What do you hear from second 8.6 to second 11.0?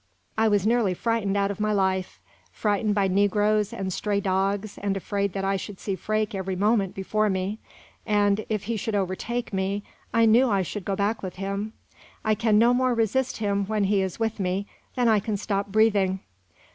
he should overtake me, I knew I should go